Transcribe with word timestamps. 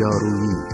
melhor 0.00 0.22
o 0.22 0.44
hino. 0.44 0.69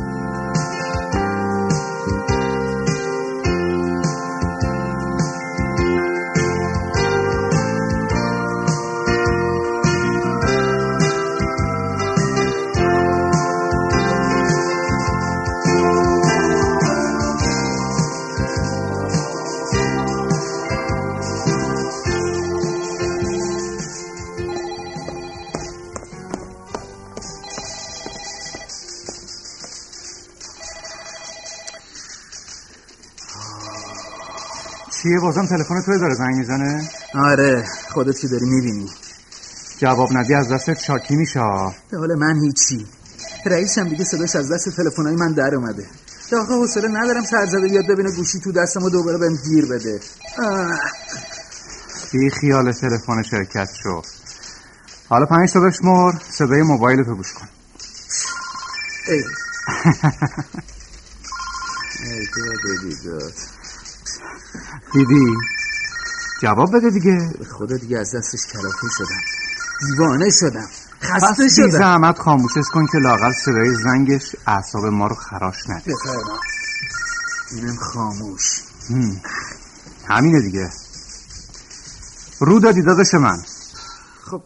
چیه؟ 35.02 35.20
بازم 35.20 35.46
تلفن 35.46 35.82
تو 35.86 35.98
داره 35.98 36.14
زنگ 36.14 36.34
می‌زنه؟ 36.34 36.88
آره 37.14 37.64
خودت 37.92 38.18
که 38.18 38.28
داری 38.28 38.46
می‌بینی. 38.46 38.90
جواب 39.78 40.16
ندی 40.16 40.34
از 40.34 40.52
دستت 40.52 40.78
شاکی 40.78 41.16
میشه. 41.16 41.40
به 41.90 41.98
حال 41.98 42.14
من 42.14 42.40
هیچی. 42.40 42.86
رئیسم 43.46 43.88
دیگه 43.88 44.04
صداش 44.04 44.36
از 44.36 44.52
دست 44.52 44.76
تلفنای 44.76 45.16
من 45.16 45.32
در 45.32 45.54
اومده. 45.54 45.86
آقا 46.32 46.54
حوصله 46.54 46.88
ندارم 46.88 47.24
سرزده 47.24 47.68
بیاد 47.68 47.86
ببینه 47.86 48.16
گوشی 48.16 48.40
تو 48.40 48.52
دستم 48.52 48.82
و 48.82 48.90
دوباره 48.90 49.18
بهم 49.18 49.36
گیر 49.44 49.66
بده. 49.66 50.00
آه. 50.38 50.78
بی 52.12 52.30
خیال 52.30 52.72
تلفن 52.72 53.22
شرکت 53.22 53.68
شو. 53.82 54.02
حالا 55.08 55.26
پنج 55.26 55.52
تا 55.52 55.60
بشمر 55.60 56.12
صدای 56.30 56.62
موبایل 56.62 57.04
تو 57.04 57.14
گوش 57.14 57.32
کن. 57.32 57.48
ای. 59.08 59.24
ای. 62.04 62.26
دیدی؟ 64.92 65.34
جواب 66.42 66.76
بده 66.76 66.90
دیگه. 66.90 67.30
خدا 67.50 67.76
دیگه 67.76 67.98
از 67.98 68.14
دستش 68.14 68.46
کلافه 68.52 68.86
شدم. 68.98 69.20
دیوانه 69.80 70.30
شدم. 70.30 70.66
خسته 71.02 71.48
شدم. 71.48 71.70
زحمت 71.70 72.18
خاموشش 72.18 72.68
کن 72.72 72.86
که 72.86 72.98
لاقل 72.98 73.32
صدای 73.32 73.74
زنگش 73.84 74.36
اعصاب 74.46 74.84
ما 74.84 75.06
رو 75.06 75.14
خراش 75.14 75.56
نده 75.68 75.92
بفرما. 75.92 76.40
اینم 77.52 77.76
خاموش. 77.76 78.62
هم. 78.90 79.20
همینه 80.08 80.40
دیگه. 80.40 80.70
رو 82.40 82.60
دادی 82.60 82.82
داداش 82.82 83.14
من. 83.14 83.38
خب. 84.24 84.42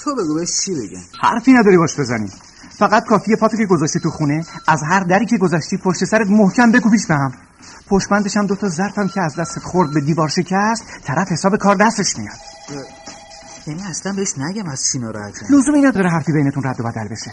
تو 0.00 0.14
بگو 0.14 0.34
بهش 0.34 0.60
چی 0.64 0.74
بگم؟ 0.74 1.02
حرفی 1.22 1.52
نداری 1.52 1.76
باش 1.76 2.00
بزنی. 2.00 2.32
فقط 2.78 3.04
کافیه 3.04 3.36
پاتو 3.36 3.56
که 3.56 3.66
گذاشتی 3.66 4.00
تو 4.00 4.10
خونه 4.10 4.46
از 4.66 4.82
هر 4.82 5.00
دری 5.00 5.26
که 5.26 5.38
گذاشتی 5.38 5.76
پشت 5.76 6.04
سرت 6.04 6.26
محکم 6.26 6.72
بکوبیش 6.72 7.06
به 7.06 7.14
هم. 7.14 7.32
پشتبندش 7.90 8.36
هم 8.36 8.46
دوتا 8.46 8.68
ظرفم 8.68 9.08
که 9.08 9.20
از 9.20 9.36
دستت 9.36 9.62
خورد 9.62 9.94
به 9.94 10.00
دیوار 10.00 10.28
شکست 10.28 10.84
طرف 11.04 11.28
حساب 11.32 11.56
کار 11.56 11.76
دستش 11.76 12.18
میاد. 12.18 12.36
یعنی 13.66 13.82
اصلا 13.82 14.12
بهش 14.12 14.38
نگم 14.38 14.68
از 14.68 14.82
چی 14.92 14.98
ناراحتم 14.98 15.46
لزومی 15.56 15.80
نداره 15.80 16.10
حرفی 16.10 16.32
بینتون 16.32 16.62
رد 16.62 16.80
و 16.80 16.82
بدل 16.82 17.08
بشه. 17.08 17.30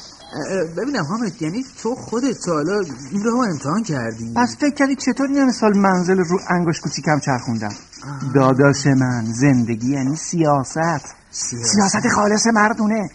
ببینم 0.78 1.04
حامد 1.04 1.42
یعنی 1.42 1.66
تو 1.82 1.96
خودت 1.96 2.40
تا 2.46 2.52
حالا 2.52 2.84
این 3.12 3.24
رو 3.24 3.38
امتحان 3.38 3.84
کردی؟ 3.84 4.34
پس 4.36 4.56
فکر 4.60 4.74
کردی 4.74 4.96
چطور 4.96 5.28
این 5.28 5.38
همه 5.38 5.52
سال 5.52 5.78
منزل 5.78 6.18
رو 6.18 6.40
انگشت 6.50 6.82
کوچیکم 6.82 7.20
چرخوندم 7.20 7.74
داداش 8.36 8.88
من 8.88 9.26
زندگی 9.26 9.92
یعنی 9.92 10.16
سیاست. 10.16 11.16
سیاست. 11.32 11.74
سیاست 11.74 12.08
خالص 12.08 12.48
مردونه. 12.48 13.10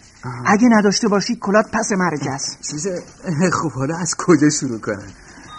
اگه 0.45 0.67
نداشته 0.71 1.07
باشی 1.07 1.35
کلات 1.35 1.65
پس 1.71 1.89
است. 2.29 2.57
چیز 2.61 2.87
خب 3.53 3.71
حالا 3.71 3.97
از 3.97 4.15
کجا 4.17 4.49
شروع 4.49 4.79
کنم؟ 4.79 5.07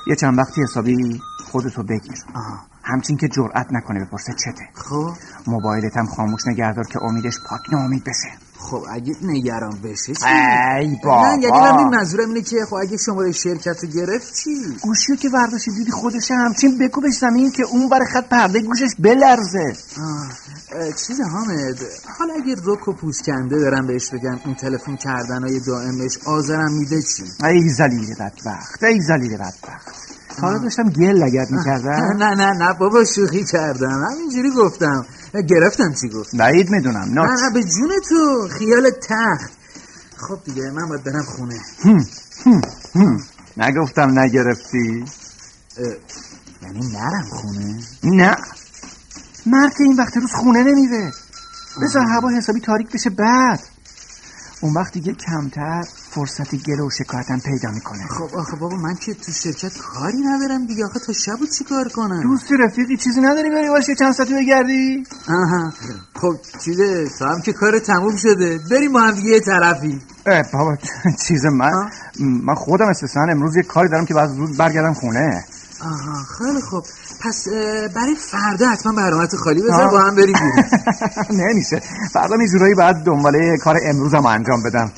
یه 0.07 0.17
چند 0.17 0.39
وقتی 0.39 0.63
حسابی 0.63 1.21
خودتو 1.53 1.83
بگیر. 1.83 2.25
همچین 2.85 3.17
که 3.17 3.29
جرأت 3.29 3.67
نکنه 3.71 4.05
بپرسه 4.05 4.33
چته. 4.33 4.69
خب. 4.75 5.11
موبایلت 5.47 5.97
هم 5.97 6.07
خاموش 6.07 6.41
نگهدار 6.47 6.85
که 6.85 7.03
امیدش 7.03 7.35
پاک 7.49 7.61
ناامید 7.73 8.05
بشه. 8.05 8.29
خب 8.59 8.85
اگه 8.91 9.15
نگران 9.23 9.79
بشه 9.85 10.15
چی؟ 10.15 10.27
ای 10.27 10.97
بابا. 11.05 11.35
نه 11.35 11.43
یعنی 11.43 11.59
من 11.59 11.99
منظورم 11.99 12.29
اینه 12.29 12.43
که 12.43 12.57
خب 12.71 12.75
اگه 12.75 12.97
شماره 12.97 13.33
شرکت 13.33 13.85
رو 13.85 13.89
گرفت 13.89 14.35
چی؟ 14.35 14.51
گوشیو 14.83 15.17
که 15.17 15.29
برداشتی 15.29 15.71
دیدی 15.71 15.91
خودشه 15.91 16.35
همچین 16.35 16.79
بکوبش 16.79 17.13
زمین 17.13 17.51
که 17.51 17.63
اون 17.63 17.89
بر 17.89 18.05
خط 18.13 18.29
پرده 18.29 18.61
گوشش 18.61 18.95
بلرزه. 18.99 19.77
چیز 21.07 21.21
حامد 21.21 21.79
حالا 22.19 22.35
اگه 22.35 22.57
رک 22.65 22.89
و 22.89 22.93
پوسکنده 22.93 23.71
برم 23.71 23.87
بهش 23.87 24.11
بگم 24.11 24.41
این 24.45 24.55
تلفن 24.55 24.97
کردن 24.97 25.43
های 25.43 25.61
دائمش 25.61 26.19
آزرم 26.27 26.73
میده 26.73 27.03
چی؟ 27.03 27.25
ای 27.45 27.69
زلیل 27.69 28.15
بدبخت 28.15 28.85
ای 28.85 29.01
زلیل 29.01 29.37
بدبخت. 29.37 30.12
حالا 30.43 30.59
داشتم 30.59 30.89
گل 30.91 31.23
لگت 31.25 31.51
می‌کردم. 31.51 32.17
نه 32.23 32.35
نه 32.35 32.53
نه 32.53 32.73
بابا 32.73 33.05
شوخی 33.05 33.45
کردم. 33.45 34.07
همینجوری 34.13 34.51
گفتم. 34.51 35.07
گرفتم 35.51 35.95
چی 36.01 36.09
گفت 36.09 36.37
بعید 36.37 36.71
می‌دونم. 36.71 37.09
نه 37.19 37.23
نه 37.23 37.51
به 37.55 37.63
جون 37.63 37.91
تو. 38.09 38.49
خیال 38.59 38.91
تخت. 38.91 39.51
خب 40.17 40.39
دیگه 40.45 40.71
من 40.71 40.89
باید 40.89 41.05
برم 41.05 41.23
خونه. 41.23 41.61
هم، 41.85 42.05
هم، 42.47 42.61
هم. 42.95 43.21
نگفتم 43.57 44.19
نگرفتی؟ 44.19 45.05
یعنی 46.63 46.93
نرم 46.93 47.25
خونه؟ 47.31 47.81
نه. 48.05 48.37
مرد 49.47 49.73
این 49.81 49.97
وقت 49.99 50.17
روز 50.17 50.33
خونه 50.33 50.63
نمیره. 50.63 51.13
بذار 51.83 52.03
هوا 52.03 52.31
حسابی 52.31 52.61
تاریک 52.61 52.93
بشه 52.93 53.11
بعد. 53.11 53.61
اون 54.61 54.75
وقت 54.75 54.93
دیگه 54.93 55.13
کمتر. 55.13 55.85
فرصت 56.15 56.55
گله 56.55 56.83
و 56.83 56.91
شکایتم 56.99 57.39
پیدا 57.39 57.71
می‌کنه. 57.71 58.07
خب 58.07 58.37
آخه 58.37 58.57
بابا 58.57 58.77
من 58.77 58.95
که 58.95 59.15
تو 59.15 59.33
شرکت 59.33 59.79
کاری 59.79 60.19
ندارم 60.19 60.67
دیگه. 60.67 60.85
آخه 60.87 61.01
تا 61.07 61.13
شب 61.13 61.39
چی 61.59 61.65
کار 61.65 61.89
کنم؟ 61.89 62.23
دوستی 62.23 62.55
رفیقی 62.57 62.97
چیزی 62.97 63.21
نداری 63.21 63.51
بری 63.51 63.69
باشه 63.69 63.95
چند 63.95 64.13
ساعتی 64.15 64.35
بگردی؟ 64.35 65.05
آها. 65.29 65.73
خب 66.21 66.37
چیزه 66.65 67.09
تو 67.19 67.25
هم 67.25 67.41
که 67.41 67.53
کار 67.53 67.79
تموم 67.79 68.17
شده. 68.17 68.61
بریم 68.71 68.93
با 68.93 69.01
هم 69.01 69.11
دیگه 69.15 69.31
یه 69.31 69.41
طرفی. 69.41 70.01
اه 70.27 70.43
بابا 70.53 70.77
چیز 71.29 71.45
من 71.47 71.75
آه. 71.75 71.91
من 72.21 72.55
خودم 72.55 72.87
استثنا 72.87 73.23
امروز 73.23 73.57
یه 73.57 73.63
کاری 73.63 73.89
دارم 73.89 74.07
که 74.07 74.15
بعد 74.15 74.29
زود 74.31 74.57
برگردم 74.57 74.93
خونه. 74.95 75.45
آها 75.85 76.25
خیلی 76.39 76.61
خب 76.71 76.85
پس 77.21 77.49
برای 77.95 78.15
فردا 78.31 78.69
حتما 78.69 78.93
برنامه 78.93 79.27
خالی 79.27 79.63
بذار. 79.63 79.89
با 79.91 80.01
هم 80.01 80.15
بریم 80.15 80.37
نمیشه 81.31 81.83
فردا 82.15 82.37
یه 82.43 82.49
جورایی 82.49 82.75
باید 82.75 82.97
دنباله 82.97 83.57
کار 83.65 83.77
امروزم 83.85 84.27
انجام 84.27 84.63
بدم. 84.63 84.93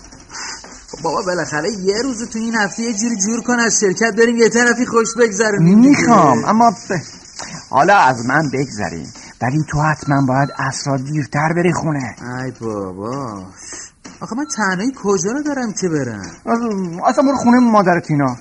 بابا 1.05 1.23
بالاخره 1.27 1.69
یه 1.85 2.03
روز 2.03 2.29
تو 2.31 2.39
این 2.39 2.55
هفته 2.55 2.83
یه 2.83 2.93
جوری 2.93 3.17
جور 3.17 3.43
کن 3.43 3.59
از 3.61 3.81
شرکت 3.81 4.15
بریم 4.19 4.37
یه 4.37 4.49
طرفی 4.49 4.87
خوش 4.87 5.09
بگذرونیم. 5.21 5.79
می‌خوام 5.79 6.45
اما 6.45 6.71
ب- 6.71 6.75
حالا 7.71 7.97
از 7.97 8.27
من 8.27 8.51
بگذریم. 8.53 9.13
ولی 9.43 9.65
تو 9.71 9.81
حتما 9.83 10.27
باید 10.27 10.49
اصرا 10.59 10.97
دیرتر 10.97 11.53
بری 11.57 11.73
خونه. 11.73 12.17
ای 12.45 12.53
بابا. 12.61 13.45
آخه 14.21 14.37
من 14.37 14.45
تنهایی 14.57 14.93
کجا 15.03 15.31
رو 15.33 15.43
دارم 15.43 15.73
که 15.73 15.89
برم؟ 15.89 16.23
اصلا 17.07 17.25
برو 17.25 17.37
خونه 17.37 17.59
مادر 17.61 18.01
تینا 18.01 18.37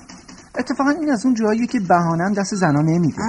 اتفاقا 0.58 0.90
این 0.90 1.10
از 1.12 1.24
اون 1.26 1.34
جاییه 1.34 1.66
که 1.66 1.80
بهانم 1.80 2.32
دست 2.32 2.54
زنا 2.54 2.80
نمیده. 2.82 3.22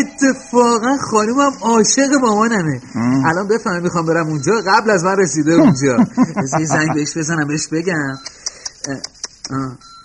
اتفاقا 0.00 0.96
خانومم 1.10 1.52
عاشق 1.62 2.12
مامانمه. 2.22 2.80
ام. 2.94 3.26
الان 3.26 3.48
بفهمم 3.48 3.82
می‌خوام 3.82 4.06
برم 4.06 4.26
اونجا. 4.26 4.52
قبل 4.66 4.90
از 4.90 5.04
من 5.04 5.16
رسیده 5.16 5.52
اونجا. 5.52 5.96
یه 6.60 6.66
زنگ 6.66 6.94
بهش 6.94 7.16
بزنم 7.18 7.46
بهش 7.48 7.68
بگم. 7.68 8.16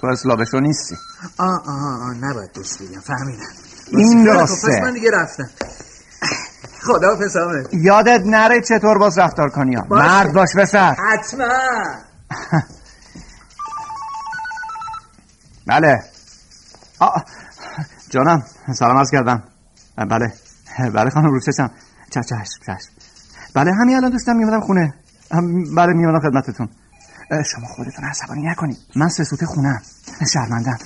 تو 0.02 0.08
اسلامشو 0.08 0.60
نیستی. 0.60 0.96
آه 1.38 1.64
آه 1.68 2.02
آه 2.04 2.14
نباید 2.18 2.54
بهش 2.54 2.74
بگم. 2.74 3.00
فهمیدم. 3.00 3.46
این 3.88 4.26
راسته. 4.26 4.82
من 4.82 4.94
دیگه 4.94 5.12
رفتم. 5.14 5.50
خدا 6.84 7.16
پسامه 7.16 7.64
یادت 7.74 8.22
نره 8.26 8.62
چطور 8.62 8.98
باز 8.98 9.18
رفتار 9.18 9.50
کنی 9.50 9.76
ها. 9.76 9.82
باشه. 9.82 10.04
مرد 10.06 10.34
باش 10.34 10.50
بسر. 10.58 10.94
حتما. 10.94 11.46
بله. 15.68 16.04
آه. 17.00 17.26
جانم 18.10 18.44
سلام 18.76 18.98
عرض 18.98 19.12
کردم. 19.12 19.44
بله. 20.06 20.34
بله 20.94 21.10
خانم 21.10 21.32
روچشم 21.32 21.72
چشم. 22.10 22.22
چشم 22.22 22.60
چشم. 22.66 22.92
بله 23.56 23.72
همین 23.74 23.96
الان 23.96 24.12
دوستم 24.12 24.36
میمونم 24.36 24.62
خونه. 24.62 24.94
بله 25.76 25.94
میمونم 25.94 26.20
خدمتتون. 26.20 26.70
شما 27.32 27.68
خودتون 27.68 28.06
عصبانی 28.06 28.42
نکنید. 28.42 28.78
من 28.96 29.10
سوته 29.10 29.46
خونم 29.46 29.82
شرمندم 30.34 30.78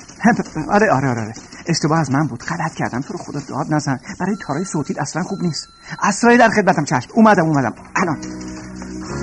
آره 0.69 0.91
آره 0.91 1.09
آره 1.09 1.21
آره. 1.21 1.33
اشتباه 1.67 1.99
از 1.99 2.11
من 2.11 2.27
بود. 2.27 2.43
غلط 2.43 2.73
کردم. 2.73 3.01
تو 3.01 3.13
رو 3.13 3.19
خدا 3.19 3.39
داد 3.49 3.73
نزن. 3.73 3.99
برای 4.19 4.35
تارای 4.47 4.65
صوتیت 4.65 4.99
اصلا 4.99 5.23
خوب 5.23 5.39
نیست. 5.41 5.67
اسرای 6.03 6.37
در 6.37 6.49
خدمتم 6.49 6.83
چشم. 6.83 7.09
اومدم 7.13 7.45
اومدم. 7.45 7.73
الان. 7.95 8.17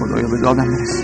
خدایا 0.01 0.29
به 0.29 0.39
دادم 0.39 0.77
برس 0.77 1.03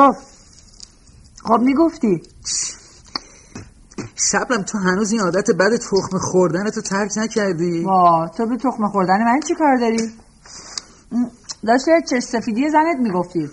خب. 0.00 0.16
خب 1.44 1.60
می‌گفتی. 1.60 2.22
شبرم 4.30 4.62
تو 4.62 4.78
هنوز 4.78 5.12
این 5.12 5.20
عادت 5.20 5.50
بد 5.50 5.76
تخم 5.76 6.18
خوردن 6.18 6.70
تو 6.70 6.80
ترک 6.80 7.10
نکردی؟ 7.16 7.84
وا 7.84 8.28
تو 8.28 8.46
به 8.46 8.56
تخم 8.56 8.88
خوردن 8.88 9.24
من 9.24 9.40
چی 9.48 9.54
کار 9.54 9.76
داری؟ 9.76 10.12
داشتی 11.66 11.90
چه 12.10 12.20
سفیدی 12.20 12.70
زنت 12.70 12.96
می‌گفتی. 12.98 13.50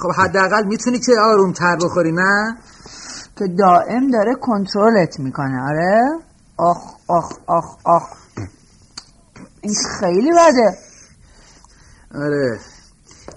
خب 0.00 0.10
حداقل 0.10 0.64
می‌تونی 0.64 0.98
که 0.98 1.12
آروم 1.20 1.52
تر 1.52 1.76
بخوری 1.76 2.12
نه؟ 2.12 2.58
که 3.38 3.46
دائم 3.58 4.10
داره 4.10 4.34
کنترلت 4.34 5.20
می‌کنه 5.20 5.62
آره؟ 5.62 6.18
آخ 6.56 6.94
آخ 7.08 7.32
آخ 7.46 7.76
آخ. 7.84 8.08
این 9.60 9.74
خیلی 10.00 10.30
بده. 10.32 10.78
آره. 12.14 12.60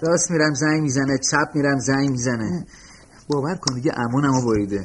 راست 0.00 0.30
میرم 0.30 0.54
زنگ 0.54 0.82
می‌زنه 0.82 1.18
چپ 1.18 1.54
میرم 1.54 1.78
زنگ 1.78 2.10
می‌زنه. 2.10 2.66
باور 3.28 3.54
کن 3.54 3.74
دیگه 3.74 3.92
امونمو 3.96 4.46
بریده. 4.46 4.84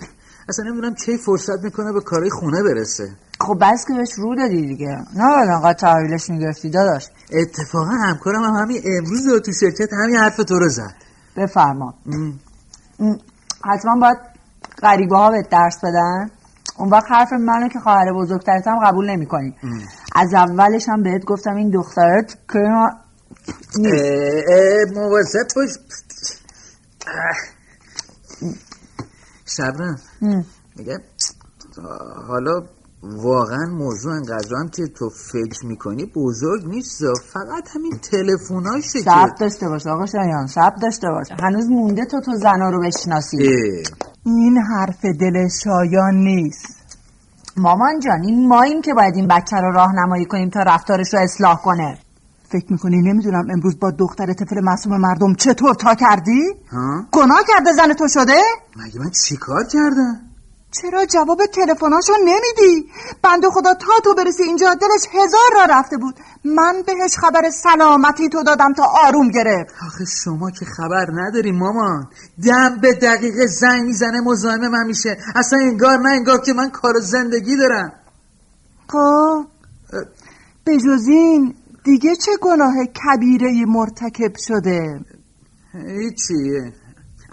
اصلا 0.49 0.65
نمی‌دونم 0.65 0.95
کی 0.95 1.17
فرصت 1.17 1.63
می‌کنه 1.63 1.91
به 1.91 2.01
کارهای 2.01 2.29
خونه 2.29 2.63
برسه. 2.63 3.09
خب 3.39 3.57
بس 3.61 3.85
که 3.87 3.93
بهش 3.93 4.11
رو 4.17 4.35
دادی 4.35 4.61
دیگه. 4.61 4.97
نه 5.15 5.23
انقدر 5.23 5.73
تحویلش 5.73 6.29
می‌گرفتی 6.29 6.69
داداش. 6.69 7.07
اتفاقا 7.31 7.91
همکارم 7.91 8.43
هم 8.43 8.53
همین 8.53 8.81
امروز 8.97 9.27
رو 9.27 9.39
تو 9.39 9.51
شرکت 9.53 9.93
همین 9.93 10.15
حرف 10.15 10.37
تو 10.37 10.59
رو 10.59 10.69
زد. 10.69 10.95
بفرما. 11.37 11.93
حتما 13.65 13.99
باید 14.01 14.17
غریبه 14.81 15.17
ها 15.17 15.31
به 15.31 15.43
درس 15.51 15.77
بدن. 15.83 16.29
اون 16.77 16.89
وقت 16.89 17.11
حرف 17.11 17.33
منو 17.33 17.67
که 17.67 17.79
خواهر 17.79 18.13
بزرگترتم 18.13 18.79
قبول 18.83 19.09
نمی 19.09 19.25
کنی. 19.25 19.55
از 20.15 20.33
اولش 20.33 20.89
هم 20.89 21.03
بهت 21.03 21.25
گفتم 21.25 21.55
این 21.55 21.69
دخترت 21.69 22.37
که 22.53 22.59
مواظب 24.95 25.47
باش 25.55 25.69
شبرم 29.45 29.99
میگه 30.75 30.99
حالا 32.27 32.61
واقعا 33.03 33.65
موضوع 33.65 34.13
انقدر 34.13 34.55
هم 34.59 34.69
که 34.69 34.87
تو 34.87 35.09
فکر 35.09 35.65
می‌کنی 35.65 36.05
بزرگ 36.15 36.67
نیست 36.67 37.01
فقط 37.33 37.69
همین 37.75 37.99
تلفوناشه 38.11 38.99
سب 38.99 39.35
داشته 39.39 39.69
باش 39.69 39.87
آقا 39.87 40.05
شایان 40.05 40.47
سب 40.47 40.73
داشته 40.81 41.07
باش 41.07 41.27
هنوز 41.43 41.65
مونده 41.65 42.05
تو 42.05 42.21
تو 42.21 42.35
زنا 42.35 42.69
رو 42.69 42.81
بشناسی. 42.81 43.37
این 44.23 44.57
حرف 44.57 45.05
دل 45.05 45.47
شایان 45.63 46.15
نیست. 46.15 46.77
مامان 47.57 47.99
جان 47.99 48.21
این 48.23 48.47
ماییم 48.47 48.81
که 48.81 48.93
باید 48.93 49.15
این 49.15 49.27
بچه 49.27 49.57
رو 49.57 49.71
راهنمایی 49.71 50.25
کنیم 50.25 50.49
تا 50.49 50.59
رفتارش 50.59 51.13
رو 51.13 51.19
اصلاح 51.19 51.61
کنه. 51.61 51.97
فکر 52.51 52.65
می‌کنی 52.73 53.01
نمی‌دونم 53.01 53.47
امروز 53.49 53.79
با 53.79 53.91
دختر 53.91 54.33
طفل 54.33 54.61
معصوم 54.63 54.97
مردم 54.97 55.35
چطور 55.35 55.75
تا 55.75 55.95
کردی؟ 55.95 56.41
ها؟ 56.71 57.05
گناه 57.11 57.43
کرده 57.47 57.73
زن 57.73 57.93
تو 57.93 58.07
شده؟ 58.07 58.41
مگه 58.75 58.99
من 58.99 59.09
چیکار 59.09 59.63
کردم؟ 59.63 60.21
چرا 60.71 61.05
جواب 61.05 61.45
تلفناشو 61.45 62.13
نمیدی؟ 62.19 62.89
بنده 63.23 63.49
خدا 63.49 63.73
تا 63.73 63.93
تو 64.03 64.15
برسی 64.15 64.43
اینجا 64.43 64.73
دلش 64.73 65.07
هزار 65.13 65.49
را 65.55 65.65
رفته 65.69 65.97
بود 65.97 66.15
من 66.45 66.83
بهش 66.85 67.17
خبر 67.17 67.49
سلامتی 67.49 68.29
تو 68.29 68.43
دادم 68.43 68.73
تا 68.73 68.83
آروم 69.05 69.29
گرفت 69.29 69.73
آخه 69.85 70.05
شما 70.23 70.51
که 70.51 70.65
خبر 70.65 71.07
نداری 71.13 71.51
مامان 71.51 72.07
دم 72.45 72.77
به 72.81 72.93
دقیقه 72.93 73.47
زنگ 73.47 73.83
می‌زنه 73.83 74.21
مزاحم 74.21 74.67
من 74.67 74.87
میشه 74.87 75.17
اصلا 75.35 75.59
انگار 75.59 75.97
نه 75.97 76.09
انگار 76.09 76.41
که 76.41 76.53
من 76.53 76.69
کار 76.69 76.99
زندگی 76.99 77.57
دارم 77.57 77.91
خب 78.87 79.45
به 80.63 80.77
جز 80.77 81.07
این 81.07 81.55
دیگه 81.87 82.15
چه 82.15 82.31
گناه 82.41 82.75
کبیره 82.85 83.65
مرتکب 83.67 84.33
شده؟ 84.47 85.05
هیچی. 85.73 86.73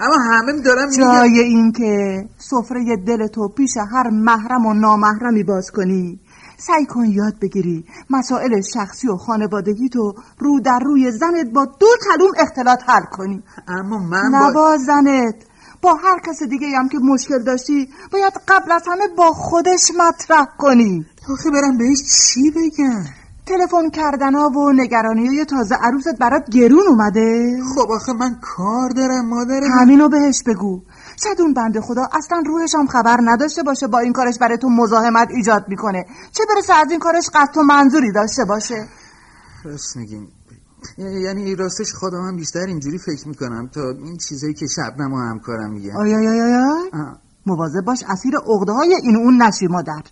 اما 0.00 0.16
همه 0.30 0.52
دارم 0.60 0.90
جای 0.90 1.38
این 1.38 1.72
که 1.72 2.24
سفره 2.38 2.96
دل 3.06 3.26
تو 3.26 3.48
پیش 3.48 3.76
هر 3.92 4.10
محرم 4.10 4.66
و 4.66 4.74
نامحرمی 4.74 5.42
باز 5.42 5.70
کنی. 5.70 6.20
سعی 6.58 6.86
کن 6.86 7.04
یاد 7.04 7.38
بگیری 7.42 7.84
مسائل 8.10 8.60
شخصی 8.74 9.08
و 9.08 9.16
خانوادگی 9.16 9.88
تو 9.88 10.14
رو 10.38 10.60
در 10.60 10.78
روی 10.84 11.10
زنت 11.10 11.50
با 11.54 11.64
دو 11.64 11.86
کلوم 12.04 12.30
اختلاط 12.38 12.82
حل 12.86 13.04
کنی. 13.12 13.42
اما 13.68 13.98
من 13.98 14.30
با... 14.32 14.52
با 14.54 14.76
زنت. 14.76 15.34
با 15.82 15.94
هر 15.94 16.18
کس 16.26 16.42
دیگه 16.42 16.66
هم 16.78 16.88
که 16.88 16.98
مشکل 16.98 17.42
داشتی 17.42 17.88
باید 18.12 18.32
قبل 18.48 18.72
از 18.72 18.82
همه 18.86 19.08
با 19.16 19.32
خودش 19.32 19.90
مطرح 19.98 20.46
کنی. 20.58 21.06
آخه 21.32 21.50
برم 21.50 21.78
بهش 21.78 21.98
چی 21.98 22.50
بگم؟ 22.50 23.23
تلفن 23.46 23.90
کردن 23.90 24.34
ها 24.34 24.48
و 24.48 24.72
نگرانی 24.72 25.26
های 25.26 25.44
تازه 25.44 25.74
عروست 25.74 26.18
برات 26.20 26.50
گرون 26.50 26.88
اومده. 26.88 27.58
خب 27.74 27.90
آخه 27.90 28.12
من 28.12 28.38
کار 28.42 28.90
دارم 28.90 29.28
مادرم 29.28 29.70
همینو 29.80 30.08
بهش 30.08 30.42
بگو. 30.46 30.82
شاید 31.22 31.40
اون 31.40 31.54
بنده 31.54 31.80
خدا 31.80 32.08
اصلا 32.12 32.42
روحش 32.46 32.74
هم 32.74 32.86
خبر 32.86 33.18
نداشته 33.24 33.62
باشه 33.62 33.86
با 33.86 33.98
این 33.98 34.12
کارش 34.12 34.38
برای 34.38 34.58
تو 34.58 34.68
مزاحمت 34.68 35.28
ایجاد 35.30 35.64
می‌کنه. 35.68 36.04
چه 36.32 36.44
برسه 36.54 36.74
از 36.74 36.90
این 36.90 37.00
کارش 37.00 37.30
قصد 37.34 37.56
و 37.56 37.62
منظوری 37.62 38.12
داشته 38.12 38.44
باشه؟ 38.44 38.88
راست 39.64 39.96
میگین. 39.96 40.28
یعنی 40.98 41.54
راستش 41.54 41.92
خودم 41.92 42.26
هم 42.26 42.36
بیشتر 42.36 42.66
اینجوری 42.66 42.98
فکر 42.98 43.28
می‌کنم 43.28 43.68
تا 43.74 43.90
این 43.90 44.16
چیزایی 44.16 44.54
که 44.54 44.66
شبنم 44.76 45.12
و 45.12 45.18
همکارم 45.18 45.70
میگه 45.70 45.92
آیا 45.96 46.18
آیا 46.18 46.44
آیا 46.44 47.18
مواظب 47.46 47.80
باش 47.86 48.04
اسیر 48.08 48.36
عقده 48.36 48.72
های 48.72 48.94
این 49.02 49.16
اون 49.16 49.42
نشی 49.42 49.66
مادر. 49.66 50.02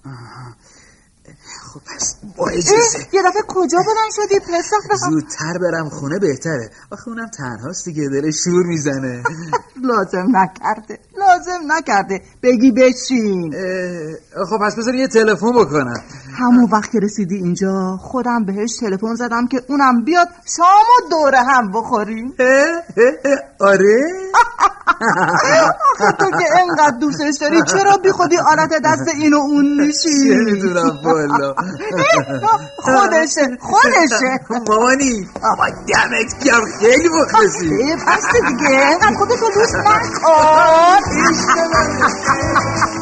خب 1.74 1.80
پس 1.80 2.14
با 2.36 2.48
اجازه. 2.48 2.98
یه 3.12 3.22
دفعه 3.22 3.42
کجا 3.48 3.78
بلند 3.78 4.12
شدی 4.16 4.40
پسر؟ 4.40 4.96
زودتر 5.10 5.58
برم 5.58 5.88
خونه 5.88 6.18
بهتره. 6.18 6.70
آخه 6.90 7.08
اونم 7.08 7.28
تنهاست 7.28 7.84
دیگه 7.84 8.08
داره 8.08 8.30
شور 8.30 8.66
می‌زنه. 8.66 9.22
لازم 9.88 10.26
نکرده 10.36 10.98
لازم 11.18 11.60
نکرده. 11.72 12.22
بگی 12.42 12.72
بشین 12.72 13.54
خب 14.50 14.58
پس 14.66 14.76
بذار 14.76 14.94
یه 14.94 15.08
تلفن 15.08 15.52
بکنم. 15.52 16.02
همون 16.38 16.68
وقت 16.72 16.90
که 16.90 16.98
رسیدی 16.98 17.36
اینجا 17.36 17.96
خودم 18.00 18.44
بهش 18.44 18.76
تلفن 18.76 19.14
زدم 19.14 19.46
که 19.46 19.62
اونم 19.68 20.04
بیاد 20.04 20.28
شام 20.56 20.66
و 20.66 21.10
دوره 21.10 21.38
هم 21.38 21.72
بخوریم 21.72 22.34
آره؟ 23.60 24.00
آخه 26.00 26.12
تو 26.18 26.30
که 26.30 26.44
انقدر 26.60 26.98
دوستش 27.00 27.36
داری 27.40 27.62
چرا 27.62 27.96
بی 27.96 28.10
خودی 28.10 28.36
آلت 28.38 28.82
دست 28.84 29.08
اینو 29.14 29.36
اون 29.36 29.86
میشی 29.86 30.28
چه 30.28 30.34
می‌دونم 30.34 30.98
بالا. 31.04 31.54
خودشه 32.84 33.58
خودشه. 33.60 34.40
مامانی 34.50 35.28
اما 35.44 35.68
دمت 35.68 36.44
گم 36.44 36.64
خیلی 36.80 37.08
مخلصی 37.08 37.96
پس 38.06 38.22
دیگه 38.48 38.70
انقدر 38.70 39.14
خودتو 39.18 39.50
دوست 39.54 39.74
نکن. 39.74 41.02